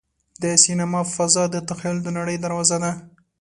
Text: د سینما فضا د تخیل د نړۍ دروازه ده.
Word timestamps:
د 0.41 0.43
سینما 0.63 1.01
فضا 1.15 1.43
د 1.51 1.55
تخیل 1.69 1.97
د 2.03 2.07
نړۍ 2.17 2.37
دروازه 2.45 2.77
ده. 2.83 2.91